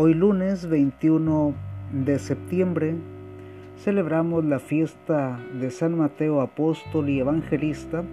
Hoy 0.00 0.14
lunes 0.14 0.68
21 0.68 1.54
de 1.90 2.20
septiembre 2.20 2.94
celebramos 3.78 4.44
la 4.44 4.60
fiesta 4.60 5.40
de 5.54 5.72
San 5.72 5.98
Mateo 5.98 6.40
Apóstol 6.40 7.08
y 7.08 7.18
Evangelista 7.18 8.04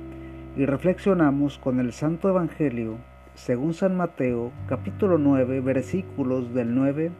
y 0.58 0.66
reflexionamos 0.66 1.60
con 1.60 1.80
el 1.80 1.94
Santo 1.94 2.28
Evangelio 2.28 2.98
según 3.36 3.76
San 3.76 3.96
Mateo 3.96 4.52
capítulo 4.68 5.20
9 5.20 5.60
versículos 5.60 6.56
del 6.56 6.74
9 6.74 7.12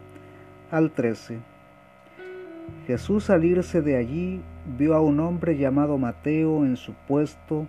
al 0.72 0.90
13. 0.90 1.38
Jesús 2.88 3.26
salirse 3.26 3.84
de 3.84 3.98
allí 3.98 4.42
vio 4.80 4.96
a 4.96 5.00
un 5.00 5.20
hombre 5.20 5.60
llamado 5.60 6.00
Mateo 6.00 6.66
en 6.66 6.76
su 6.76 6.94
puesto 7.08 7.68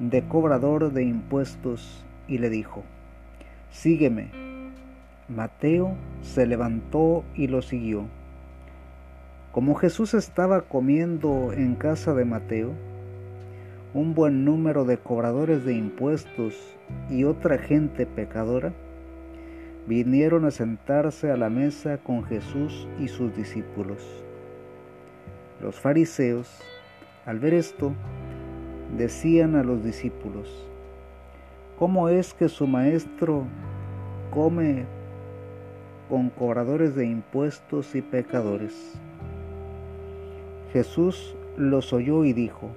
de 0.00 0.26
cobrador 0.26 0.92
de 0.92 1.04
impuestos 1.04 2.04
y 2.26 2.38
le 2.38 2.50
dijo, 2.50 2.82
Sígueme. 3.70 4.45
Mateo 5.28 5.96
se 6.22 6.46
levantó 6.46 7.24
y 7.34 7.48
lo 7.48 7.60
siguió. 7.60 8.04
Como 9.50 9.74
Jesús 9.74 10.14
estaba 10.14 10.60
comiendo 10.62 11.52
en 11.52 11.74
casa 11.74 12.14
de 12.14 12.24
Mateo, 12.24 12.70
un 13.92 14.14
buen 14.14 14.44
número 14.44 14.84
de 14.84 14.98
cobradores 14.98 15.64
de 15.64 15.74
impuestos 15.74 16.54
y 17.10 17.24
otra 17.24 17.58
gente 17.58 18.06
pecadora 18.06 18.72
vinieron 19.88 20.44
a 20.44 20.52
sentarse 20.52 21.32
a 21.32 21.36
la 21.36 21.50
mesa 21.50 21.98
con 21.98 22.22
Jesús 22.24 22.86
y 23.00 23.08
sus 23.08 23.34
discípulos. 23.34 23.98
Los 25.60 25.74
fariseos, 25.74 26.60
al 27.24 27.40
ver 27.40 27.54
esto, 27.54 27.94
decían 28.96 29.56
a 29.56 29.64
los 29.64 29.82
discípulos, 29.82 30.68
¿cómo 31.80 32.10
es 32.10 32.32
que 32.32 32.48
su 32.48 32.68
maestro 32.68 33.44
come 34.30 34.86
con 36.08 36.30
cobradores 36.30 36.94
de 36.94 37.06
impuestos 37.06 37.94
y 37.94 38.02
pecadores? 38.02 38.94
Jesús 40.72 41.34
los 41.56 41.92
oyó 41.92 42.24
y 42.24 42.32
dijo, 42.32 42.70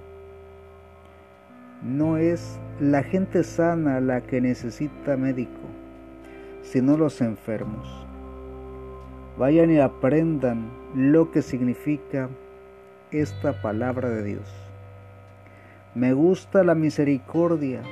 no 1.82 2.18
es 2.18 2.58
la 2.78 3.02
gente 3.02 3.42
sana 3.42 4.00
la 4.00 4.20
que 4.20 4.40
necesita 4.40 5.16
médico, 5.16 5.60
sino 6.62 6.96
los 6.96 7.20
enfermos. 7.20 7.88
Vayan 9.38 9.70
y 9.70 9.78
aprendan 9.78 10.70
lo 10.94 11.30
que 11.30 11.40
significa 11.40 12.28
esta 13.10 13.62
palabra 13.62 14.10
de 14.10 14.22
Dios. 14.22 14.52
Me 15.94 16.12
gusta 16.12 16.62
la 16.62 16.74
misericordia 16.74 17.82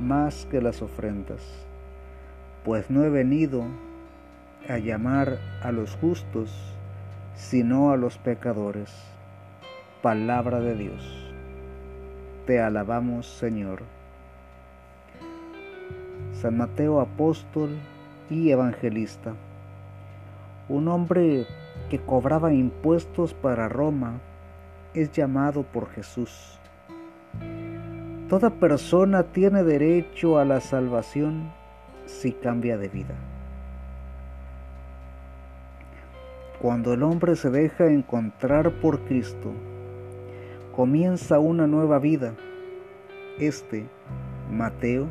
más 0.00 0.46
que 0.46 0.60
las 0.60 0.82
ofrendas, 0.82 1.66
pues 2.66 2.90
no 2.90 3.04
he 3.04 3.10
venido 3.10 3.62
a 4.68 4.78
llamar 4.78 5.38
a 5.62 5.70
los 5.70 5.94
justos, 5.94 6.50
sino 7.36 7.92
a 7.92 7.96
los 7.96 8.18
pecadores. 8.18 8.92
Palabra 10.02 10.58
de 10.58 10.74
Dios. 10.74 11.32
Te 12.44 12.60
alabamos, 12.60 13.28
Señor. 13.28 13.82
San 16.32 16.56
Mateo 16.56 17.00
apóstol 17.00 17.70
y 18.30 18.50
evangelista. 18.50 19.34
Un 20.68 20.88
hombre 20.88 21.46
que 21.88 22.00
cobraba 22.00 22.52
impuestos 22.52 23.32
para 23.32 23.68
Roma 23.68 24.18
es 24.92 25.12
llamado 25.12 25.62
por 25.62 25.88
Jesús. 25.90 26.58
Toda 28.28 28.50
persona 28.50 29.22
tiene 29.22 29.62
derecho 29.62 30.40
a 30.40 30.44
la 30.44 30.60
salvación 30.60 31.52
si 32.06 32.32
cambia 32.32 32.78
de 32.78 32.88
vida. 32.88 33.14
Cuando 36.60 36.94
el 36.94 37.02
hombre 37.02 37.36
se 37.36 37.50
deja 37.50 37.86
encontrar 37.86 38.70
por 38.80 39.00
Cristo, 39.00 39.52
comienza 40.74 41.38
una 41.38 41.66
nueva 41.66 41.98
vida. 41.98 42.34
Este, 43.38 43.86
Mateo, 44.50 45.06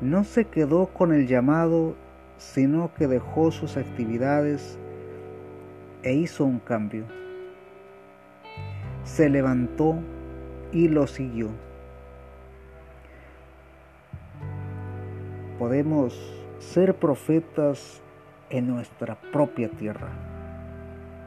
no 0.00 0.22
se 0.22 0.44
quedó 0.44 0.86
con 0.86 1.12
el 1.12 1.26
llamado, 1.26 1.96
sino 2.38 2.92
que 2.94 3.08
dejó 3.08 3.50
sus 3.50 3.76
actividades 3.76 4.78
e 6.02 6.12
hizo 6.12 6.44
un 6.44 6.60
cambio. 6.60 7.04
Se 9.02 9.28
levantó 9.28 9.98
y 10.72 10.88
lo 10.88 11.06
siguió. 11.06 11.48
Podemos 15.58 16.18
ser 16.58 16.94
profetas 16.96 18.00
en 18.50 18.66
nuestra 18.66 19.14
propia 19.32 19.68
tierra. 19.68 20.08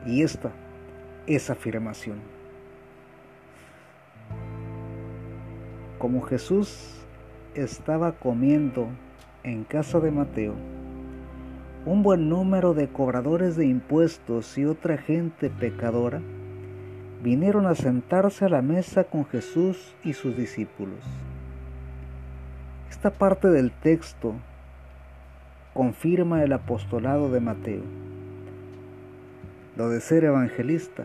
Y 0.05 0.21
esta 0.21 0.51
es 1.27 1.49
afirmación. 1.49 2.17
Como 5.97 6.21
Jesús 6.23 6.95
estaba 7.55 8.13
comiendo 8.13 8.87
en 9.43 9.63
casa 9.63 9.99
de 9.99 10.11
Mateo, 10.11 10.53
un 11.85 12.03
buen 12.03 12.27
número 12.27 12.73
de 12.73 12.89
cobradores 12.89 13.55
de 13.55 13.65
impuestos 13.65 14.57
y 14.57 14.65
otra 14.65 14.97
gente 14.97 15.49
pecadora 15.49 16.21
vinieron 17.23 17.65
a 17.65 17.75
sentarse 17.75 18.45
a 18.45 18.49
la 18.49 18.61
mesa 18.61 19.05
con 19.05 19.25
Jesús 19.25 19.95
y 20.03 20.13
sus 20.13 20.35
discípulos. 20.35 20.99
Esta 22.89 23.11
parte 23.11 23.49
del 23.49 23.71
texto 23.71 24.35
confirma 25.73 26.43
el 26.43 26.53
apostolado 26.53 27.29
de 27.29 27.39
Mateo. 27.39 27.83
Lo 29.75 29.89
de 29.89 30.01
ser 30.01 30.23
evangelista 30.23 31.03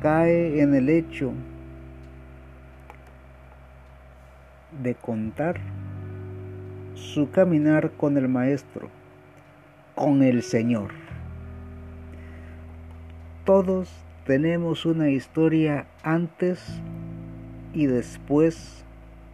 cae 0.00 0.60
en 0.60 0.74
el 0.74 0.88
hecho 0.88 1.32
de 4.82 4.94
contar 4.94 5.58
su 6.94 7.30
caminar 7.30 7.90
con 7.92 8.16
el 8.16 8.28
Maestro, 8.28 8.88
con 9.94 10.22
el 10.22 10.42
Señor. 10.42 10.90
Todos 13.44 13.90
tenemos 14.26 14.86
una 14.86 15.10
historia 15.10 15.86
antes 16.02 16.62
y 17.72 17.86
después 17.86 18.84